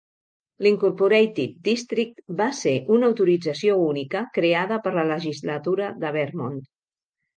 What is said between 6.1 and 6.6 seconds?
Vermont.